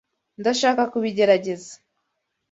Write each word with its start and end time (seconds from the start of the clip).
Ndashaka 0.39 0.83
kubigerageza. 0.91 1.73